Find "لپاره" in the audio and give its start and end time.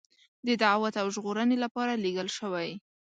1.63-2.01